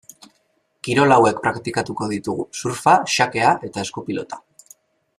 [0.87, 4.43] Kirol hauek praktikatuko ditugu: surfa, xakea eta eskupilota.